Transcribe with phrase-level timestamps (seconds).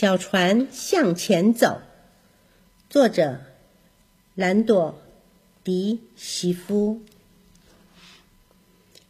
[0.00, 1.80] 小船向前走。
[2.88, 3.40] 作者：
[4.36, 4.92] 兰朵·
[5.64, 7.00] 迪西夫。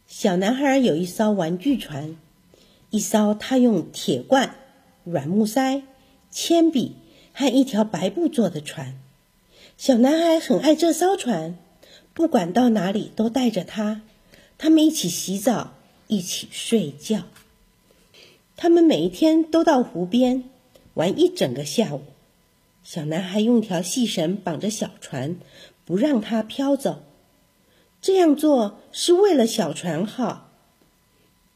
[0.07, 2.17] 小男孩有一艘玩具船，
[2.89, 4.55] 一艘他用铁罐、
[5.03, 5.83] 软木塞、
[6.31, 6.95] 铅笔
[7.33, 8.99] 和一条白布做的船。
[9.77, 11.55] 小男孩很爱这艘船，
[12.15, 14.01] 不管到哪里都带着它。
[14.57, 15.75] 他们一起洗澡，
[16.07, 17.25] 一起睡觉。
[18.57, 20.49] 他们每一天都到湖边。
[20.99, 22.01] 玩一整个下午，
[22.83, 25.37] 小男孩用条细绳绑着小船，
[25.85, 27.03] 不让它飘走。
[28.01, 30.51] 这样做是为了小船好。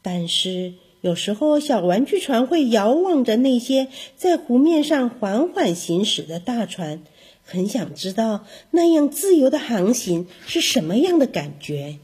[0.00, 7.02] 但是有时候，小玩具船会遥望着那些在湖面上缓缓行驶的大船，
[7.42, 11.98] 很想知道那样自由的航行是什么样的感觉。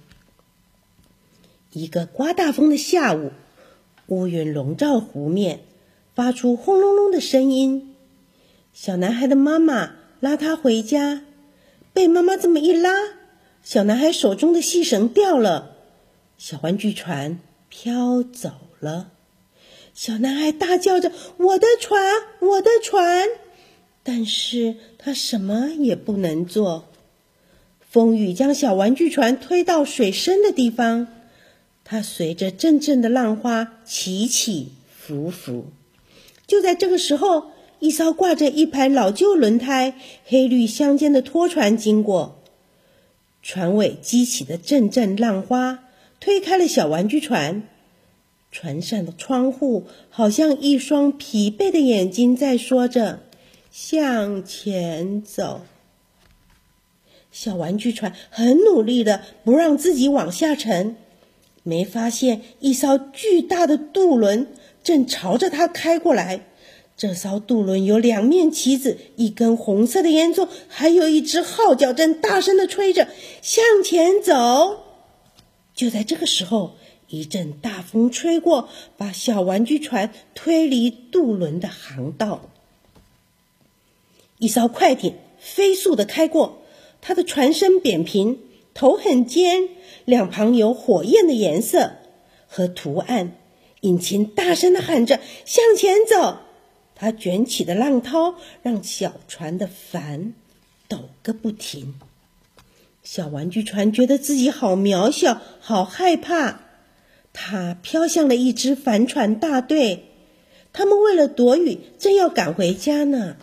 [1.72, 3.32] 一个刮大风的下午，
[4.08, 5.60] 乌云笼罩湖面。
[6.20, 7.94] 发出轰隆隆的声音。
[8.74, 11.22] 小男孩的妈妈拉他回家，
[11.94, 12.90] 被妈妈这么一拉，
[13.62, 15.76] 小男孩手中的细绳掉了，
[16.36, 17.38] 小玩具船
[17.70, 19.12] 飘走了。
[19.94, 22.04] 小男孩大叫着：“我的船，
[22.40, 23.26] 我的船！”
[24.04, 26.84] 但是他什么也不能做。
[27.80, 31.06] 风雨将小玩具船推到水深的地方，
[31.82, 35.64] 它随着阵阵的浪花起起伏伏。
[36.50, 42.42] 就在这个时候，一艘挂着一排老旧轮胎、黑绿相间的拖船经过，
[43.40, 45.84] 船尾激起的阵阵浪花
[46.18, 47.62] 推开了小玩具船，
[48.50, 53.20] 船上的窗户好像一双疲惫的眼睛在说着
[53.70, 55.60] ：“向前走。”
[57.30, 60.96] 小玩具船很努力的不让自己往下沉，
[61.62, 64.48] 没发现一艘巨大的渡轮。
[64.82, 66.46] 正朝着他开过来，
[66.96, 73.08] 这艘渡轮有两面旗子，一根红色的烟囱，还有一只号角，正大声的吹着
[73.42, 74.84] 向前走。
[75.74, 76.76] 就在这个时候，
[77.08, 82.48] 一阵大风吹过，把小玩具船推离渡轮的航道。
[84.38, 86.62] 一艘快艇飞速的开过，
[87.00, 88.38] 它的船身扁平，
[88.74, 89.68] 头很尖，
[90.04, 91.92] 两旁有火焰的颜色
[92.46, 93.36] 和图案。
[93.80, 96.38] 引擎大声的喊着：“向前走！”
[96.94, 100.34] 它卷起的浪涛让小船的帆
[100.86, 101.94] 抖个不停。
[103.02, 106.60] 小玩具船觉得自己好渺小，好害怕。
[107.32, 110.04] 它飘向了一支帆船大队，
[110.72, 113.36] 他们为了躲雨，正要赶回家呢。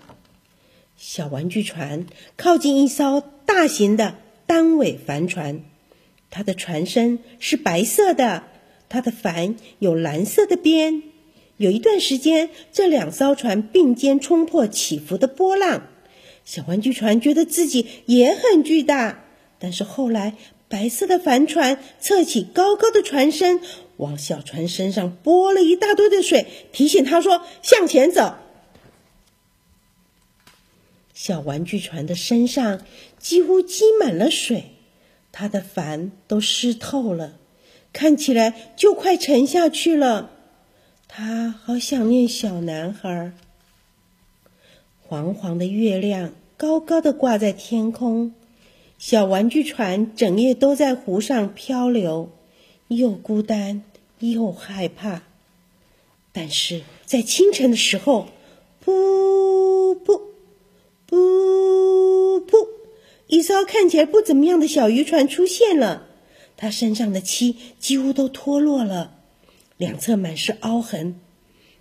[0.95, 2.05] 小玩具船
[2.35, 4.15] 靠近一艘大型的
[4.45, 5.63] 单尾帆船，
[6.29, 8.43] 它的船身是白色的。
[8.89, 11.03] 它的帆有蓝色的边。
[11.57, 15.87] 有一段时间，这两艘船并肩冲破起伏的波浪。
[16.45, 19.23] 小玩具船觉得自己也很巨大。
[19.59, 20.35] 但是后来，
[20.69, 23.59] 白色的帆船侧起高高的船身，
[23.97, 28.35] 往小船身上拨了一大堆的水，提醒他说：“向前走。”
[31.15, 32.85] 小玩具船的身上
[33.17, 34.65] 几乎积满了水，
[35.31, 37.39] 它的帆都湿透了。
[37.97, 40.29] 看起来就快沉下去了，
[41.07, 43.33] 他好想念小男孩。
[45.01, 48.35] 黄黄的月亮高高的挂在天空，
[48.99, 52.29] 小玩具船整夜都在湖上漂流，
[52.87, 53.81] 又孤单
[54.19, 55.23] 又害怕。
[56.31, 58.27] 但是在清晨的时候，
[58.85, 60.21] 噗噗
[61.09, 62.67] 噗噗，
[63.25, 66.03] 一艘看起来不怎么样的小渔船出现了。
[66.57, 69.13] 他身上的漆几乎都脱落了，
[69.77, 71.21] 两侧满是凹痕。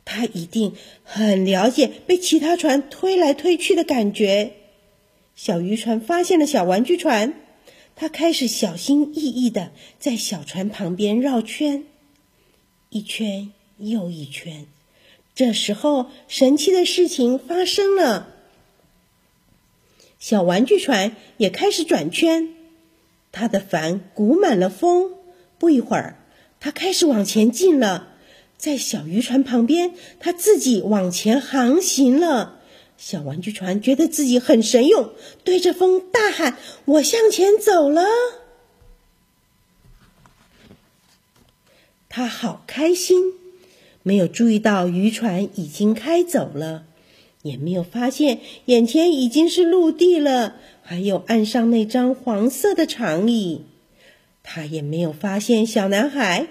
[0.05, 4.53] 他一定很了解被其他船推来推去的感觉。
[5.35, 7.35] 小渔船发现了小玩具船，
[7.97, 11.85] 他开始小心翼翼的在小船旁边绕圈，
[12.91, 14.67] 一圈又一圈。
[15.35, 18.35] 这时候，神奇的事情发生了，
[20.19, 22.56] 小玩具船也开始转圈。
[23.39, 25.13] 他的帆鼓满了风，
[25.59, 26.17] 不一会儿，
[26.59, 28.15] 他开始往前进了。
[28.57, 32.61] 在小渔船旁边，他自己往前航行了。
[32.97, 35.13] 小玩具船觉得自己很神勇，
[35.45, 36.57] 对着风大喊
[36.97, 38.07] ：“我向前走了！”
[42.09, 43.35] 他好开心，
[44.03, 46.87] 没有注意到渔船已经开走了，
[47.43, 50.57] 也没有发现眼前已经是陆地了。
[50.83, 53.63] 还有岸上那张黄色的长椅，
[54.45, 56.47] 他也没有发现小男孩，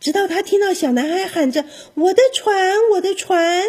[0.00, 3.62] 直到他听到小男孩喊着：“我的船，我的船！”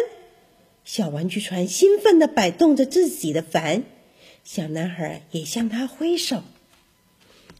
[0.84, 3.84] 小玩具船兴奋地摆动着自己的帆，
[4.42, 6.42] 小男孩也向他挥手。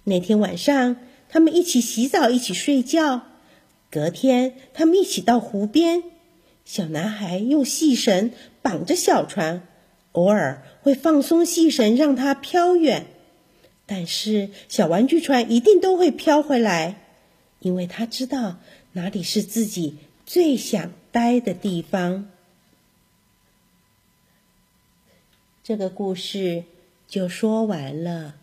[0.02, 0.96] 那天晚上，
[1.28, 3.22] 他们一起洗澡，一起睡觉。
[3.90, 6.02] 隔天，他们一起到湖边。
[6.64, 8.32] 小男孩用细绳
[8.68, 9.66] 绑着小船，
[10.12, 13.06] 偶尔会放松细绳，让它飘远。
[13.86, 17.00] 但是，小玩具船一定都会飘回来，
[17.60, 18.58] 因为它知道
[18.92, 22.28] 哪里是自己最想待的地方。
[25.64, 26.64] 这个故事
[27.06, 28.34] 就说完了。